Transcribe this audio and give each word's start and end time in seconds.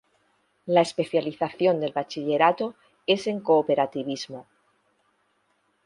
La 0.65 0.81
especialización 0.81 1.79
del 1.79 1.91
bachillerato 1.93 2.73
es 3.05 3.27
en 3.27 3.39
Cooperativismo. 3.39 4.47